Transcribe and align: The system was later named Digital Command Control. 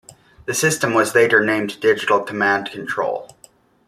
The 0.45 0.55
system 0.55 0.95
was 0.95 1.13
later 1.13 1.45
named 1.45 1.79
Digital 1.79 2.21
Command 2.21 2.71
Control. 2.71 3.29